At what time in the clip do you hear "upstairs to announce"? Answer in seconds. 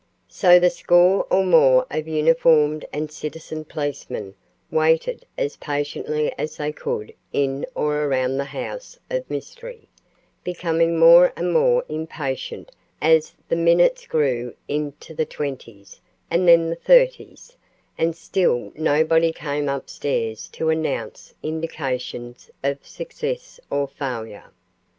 19.69-21.35